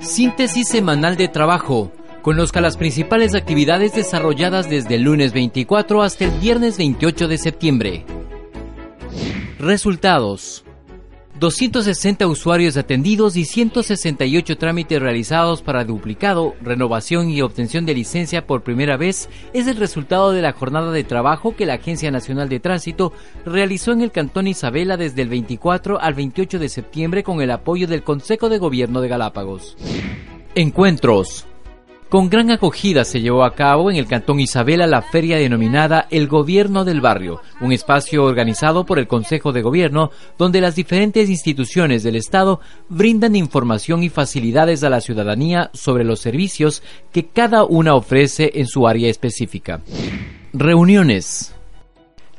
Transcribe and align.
Síntesis 0.00 0.66
semanal 0.66 1.16
de 1.16 1.28
trabajo. 1.28 1.92
Conozca 2.22 2.62
las 2.62 2.78
principales 2.78 3.34
actividades 3.34 3.94
desarrolladas 3.94 4.68
desde 4.68 4.94
el 4.94 5.02
lunes 5.02 5.34
24 5.34 6.02
hasta 6.02 6.24
el 6.24 6.30
viernes 6.40 6.78
28 6.78 7.28
de 7.28 7.36
septiembre. 7.36 8.06
Resultados. 9.58 10.64
260 11.40 12.26
usuarios 12.26 12.76
atendidos 12.76 13.34
y 13.34 13.46
168 13.46 14.58
trámites 14.58 15.00
realizados 15.00 15.62
para 15.62 15.84
duplicado, 15.84 16.54
renovación 16.60 17.30
y 17.30 17.40
obtención 17.40 17.86
de 17.86 17.94
licencia 17.94 18.46
por 18.46 18.62
primera 18.62 18.98
vez 18.98 19.30
es 19.54 19.66
el 19.66 19.76
resultado 19.76 20.32
de 20.32 20.42
la 20.42 20.52
jornada 20.52 20.92
de 20.92 21.02
trabajo 21.02 21.56
que 21.56 21.64
la 21.64 21.74
Agencia 21.74 22.10
Nacional 22.10 22.50
de 22.50 22.60
Tránsito 22.60 23.14
realizó 23.46 23.92
en 23.92 24.02
el 24.02 24.12
Cantón 24.12 24.48
Isabela 24.48 24.98
desde 24.98 25.22
el 25.22 25.30
24 25.30 25.98
al 25.98 26.12
28 26.12 26.58
de 26.58 26.68
septiembre 26.68 27.22
con 27.22 27.40
el 27.40 27.50
apoyo 27.52 27.88
del 27.88 28.02
Consejo 28.02 28.50
de 28.50 28.58
Gobierno 28.58 29.00
de 29.00 29.08
Galápagos. 29.08 29.78
Encuentros. 30.54 31.46
Con 32.10 32.28
gran 32.28 32.50
acogida 32.50 33.04
se 33.04 33.20
llevó 33.20 33.44
a 33.44 33.54
cabo 33.54 33.88
en 33.88 33.96
el 33.96 34.08
Cantón 34.08 34.40
Isabela 34.40 34.88
la 34.88 35.00
feria 35.00 35.36
denominada 35.36 36.08
El 36.10 36.26
Gobierno 36.26 36.84
del 36.84 37.00
Barrio, 37.00 37.40
un 37.60 37.70
espacio 37.70 38.24
organizado 38.24 38.84
por 38.84 38.98
el 38.98 39.06
Consejo 39.06 39.52
de 39.52 39.62
Gobierno 39.62 40.10
donde 40.36 40.60
las 40.60 40.74
diferentes 40.74 41.30
instituciones 41.30 42.02
del 42.02 42.16
Estado 42.16 42.58
brindan 42.88 43.36
información 43.36 44.02
y 44.02 44.08
facilidades 44.08 44.82
a 44.82 44.90
la 44.90 45.00
ciudadanía 45.00 45.70
sobre 45.72 46.02
los 46.02 46.18
servicios 46.18 46.82
que 47.12 47.28
cada 47.28 47.62
una 47.62 47.94
ofrece 47.94 48.50
en 48.54 48.66
su 48.66 48.88
área 48.88 49.08
específica. 49.08 49.80
Reuniones. 50.52 51.54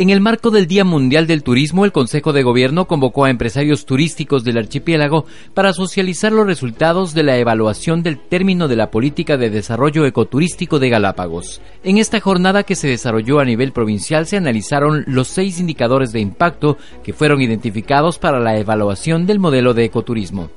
En 0.00 0.08
el 0.08 0.22
marco 0.22 0.50
del 0.50 0.66
Día 0.66 0.82
Mundial 0.82 1.26
del 1.26 1.42
Turismo, 1.42 1.84
el 1.84 1.92
Consejo 1.92 2.32
de 2.32 2.42
Gobierno 2.42 2.86
convocó 2.86 3.26
a 3.26 3.30
empresarios 3.30 3.84
turísticos 3.84 4.44
del 4.44 4.56
archipiélago 4.56 5.26
para 5.52 5.74
socializar 5.74 6.32
los 6.32 6.46
resultados 6.46 7.12
de 7.12 7.22
la 7.22 7.36
evaluación 7.36 8.02
del 8.02 8.18
término 8.18 8.66
de 8.66 8.76
la 8.76 8.90
política 8.90 9.36
de 9.36 9.50
desarrollo 9.50 10.06
ecoturístico 10.06 10.78
de 10.78 10.88
Galápagos. 10.88 11.60
En 11.84 11.98
esta 11.98 12.18
jornada 12.18 12.62
que 12.62 12.76
se 12.76 12.88
desarrolló 12.88 13.40
a 13.40 13.44
nivel 13.44 13.72
provincial 13.72 14.26
se 14.26 14.38
analizaron 14.38 15.04
los 15.06 15.28
seis 15.28 15.60
indicadores 15.60 16.12
de 16.12 16.20
impacto 16.20 16.78
que 17.04 17.12
fueron 17.12 17.42
identificados 17.42 18.18
para 18.18 18.40
la 18.40 18.58
evaluación 18.58 19.26
del 19.26 19.38
modelo 19.38 19.74
de 19.74 19.84
ecoturismo. 19.84 20.48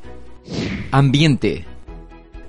Ambiente. 0.89 1.66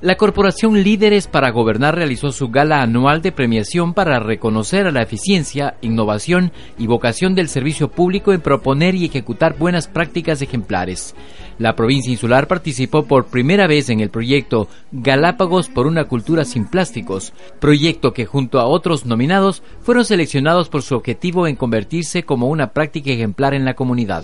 La 0.05 0.17
Corporación 0.17 0.83
Líderes 0.83 1.29
para 1.29 1.51
Gobernar 1.51 1.95
realizó 1.95 2.31
su 2.31 2.51
gala 2.51 2.83
anual 2.83 3.23
de 3.23 3.33
premiación 3.33 3.95
para 3.95 4.21
reconocer 4.21 4.87
a 4.87 4.93
la 4.93 5.01
eficiencia, 5.01 5.79
innovación 5.81 6.53
y 6.77 6.87
vocación 6.87 7.35
del 7.35 7.49
servicio 7.49 7.91
público 7.91 8.35
en 8.35 8.43
proponer 8.43 8.95
y 8.95 9.07
ejecutar 9.07 9.57
buenas 9.57 9.89
prácticas 9.89 10.43
ejemplares. 10.43 11.15
La 11.59 11.75
provincia 11.75 12.13
insular 12.13 12.49
participó 12.49 13.07
por 13.07 13.29
primera 13.29 13.67
vez 13.67 13.89
en 13.89 14.01
el 14.01 14.11
proyecto 14.11 14.69
Galápagos 14.93 15.71
por 15.71 15.87
una 15.87 16.05
cultura 16.05 16.45
sin 16.45 16.67
plásticos, 16.67 17.33
proyecto 17.59 18.13
que 18.13 18.27
junto 18.27 18.61
a 18.61 18.67
otros 18.67 19.07
nominados 19.07 19.63
fueron 19.81 20.05
seleccionados 20.05 20.69
por 20.69 20.83
su 20.83 20.97
objetivo 20.97 21.47
en 21.47 21.57
convertirse 21.57 22.25
como 22.25 22.49
una 22.49 22.75
práctica 22.75 23.11
ejemplar 23.11 23.55
en 23.55 23.65
la 23.65 23.73
comunidad. 23.73 24.23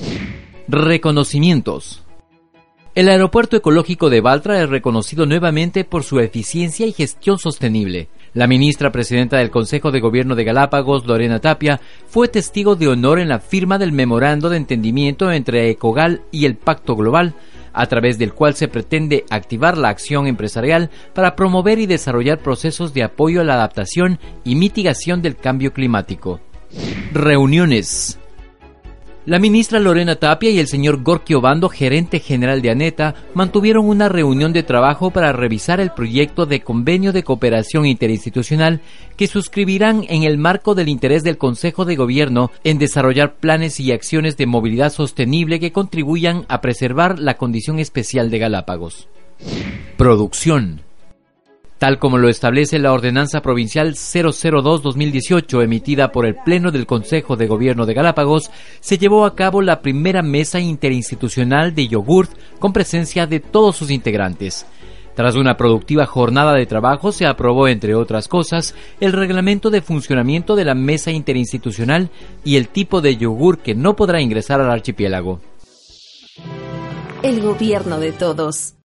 Reconocimientos. 0.69 2.03
El 2.93 3.09
aeropuerto 3.09 3.57
ecológico 3.57 4.11
de 4.11 4.21
Baltra 4.21 4.61
es 4.61 4.69
reconocido 4.69 5.25
nuevamente 5.25 5.85
por 5.85 6.03
su 6.03 6.19
eficiencia 6.19 6.87
y 6.87 6.93
gestión 6.93 7.39
sostenible. 7.39 8.09
La 8.35 8.49
ministra 8.49 8.91
presidenta 8.91 9.39
del 9.39 9.53
Consejo 9.53 9.93
de 9.93 10.01
Gobierno 10.01 10.35
de 10.35 10.43
Galápagos, 10.43 11.07
Lorena 11.07 11.39
Tapia, 11.39 11.81
fue 12.09 12.27
testigo 12.27 12.75
de 12.75 12.89
honor 12.89 13.21
en 13.21 13.29
la 13.29 13.39
firma 13.39 13.79
del 13.79 13.93
memorando 13.93 14.49
de 14.49 14.57
entendimiento 14.57 15.31
entre 15.31 15.71
Ecogal 15.71 16.23
y 16.33 16.47
el 16.47 16.57
Pacto 16.57 16.97
Global, 16.97 17.35
a 17.73 17.87
través 17.87 18.19
del 18.19 18.35
cual 18.35 18.55
se 18.55 18.67
pretende 18.67 19.25
activar 19.31 19.79
la 19.79 19.89
acción 19.89 20.27
empresarial 20.27 20.91
para 21.15 21.37
promover 21.37 21.79
y 21.79 21.87
desarrollar 21.87 22.41
procesos 22.41 22.93
de 22.93 23.05
apoyo 23.05 23.41
a 23.41 23.45
la 23.45 23.55
adaptación 23.55 24.19
y 24.45 24.57
mitigación 24.57 25.23
del 25.23 25.37
cambio 25.37 25.73
climático. 25.73 26.41
Reuniones. 27.13 28.20
La 29.27 29.39
ministra 29.39 29.79
Lorena 29.79 30.17
Tapia 30.17 30.49
y 30.49 30.59
el 30.59 30.67
señor 30.67 31.03
Gorky 31.03 31.35
Obando, 31.35 31.69
gerente 31.69 32.21
general 32.21 32.63
de 32.63 32.71
ANETA, 32.71 33.15
mantuvieron 33.35 33.87
una 33.87 34.09
reunión 34.09 34.55
de 34.55 34.63
trabajo 34.63 35.11
para 35.11 35.31
revisar 35.33 35.79
el 35.79 35.91
proyecto 35.91 36.47
de 36.47 36.63
convenio 36.63 37.13
de 37.13 37.23
cooperación 37.23 37.85
interinstitucional 37.85 38.81
que 39.19 39.27
suscribirán 39.27 40.07
en 40.09 40.23
el 40.23 40.39
marco 40.39 40.75
del 40.75 40.89
interés 40.89 41.23
del 41.23 41.37
Consejo 41.37 41.85
de 41.85 41.97
Gobierno 41.97 42.51
en 42.65 42.79
desarrollar 42.79 43.35
planes 43.35 43.79
y 43.79 43.93
acciones 43.93 44.39
de 44.39 44.47
movilidad 44.47 44.91
sostenible 44.91 45.61
que 45.61 45.71
contribuyan 45.71 46.47
a 46.49 46.63
preservar 46.63 47.19
la 47.19 47.35
condición 47.35 47.79
especial 47.79 48.31
de 48.31 48.39
Galápagos. 48.39 49.07
Producción 49.99 50.81
tal 51.81 51.99
como 51.99 52.19
lo 52.19 52.29
establece 52.29 52.79
la 52.79 52.93
Ordenanza 52.93 53.41
Provincial 53.41 53.95
002-2018 53.95 55.65
emitida 55.65 56.13
por 56.13 56.27
el 56.27 56.35
Pleno 56.35 56.71
del 56.71 56.85
Consejo 56.85 57.37
de 57.37 57.47
Gobierno 57.47 57.87
de 57.87 57.95
Galápagos, 57.95 58.51
se 58.81 58.99
llevó 58.99 59.25
a 59.25 59.35
cabo 59.35 59.63
la 59.63 59.81
primera 59.81 60.21
mesa 60.21 60.61
interinstitucional 60.61 61.75
de 61.75 61.89
yogurt 61.89 62.33
con 62.59 62.75
presencia 62.75 63.27
de 63.27 63.41
todos 63.41 63.77
sus 63.77 63.91
integrantes. 63.91 64.67
Tras 65.15 65.37
una 65.37 65.57
productiva 65.57 66.05
jornada 66.05 66.53
de 66.53 66.67
trabajo 66.67 67.13
se 67.13 67.25
aprobó, 67.25 67.67
entre 67.67 67.95
otras 67.95 68.29
cosas, 68.29 68.75
el 69.01 69.15
reglamento 69.15 69.71
de 69.71 69.81
funcionamiento 69.81 70.57
de 70.57 70.67
la 70.67 70.75
mesa 70.75 71.11
interinstitucional 71.11 72.11
y 72.45 72.57
el 72.57 72.69
tipo 72.69 73.01
de 73.01 73.17
yogur 73.17 73.61
que 73.61 73.75
no 73.75 73.97
podrá 73.97 74.21
ingresar 74.21 74.61
al 74.61 74.71
archipiélago. 74.71 75.41
El 77.23 77.41
gobierno 77.41 77.99
de 77.99 78.13
todos. 78.13 78.75